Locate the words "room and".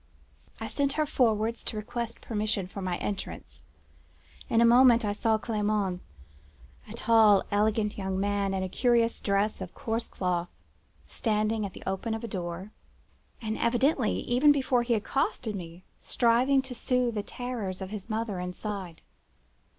12.63-13.59